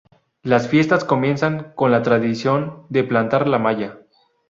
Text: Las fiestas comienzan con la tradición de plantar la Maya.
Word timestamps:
Las 0.41 0.67
fiestas 0.67 1.05
comienzan 1.05 1.73
con 1.75 1.91
la 1.91 2.01
tradición 2.01 2.87
de 2.89 3.03
plantar 3.03 3.47
la 3.47 3.59
Maya. 3.59 3.99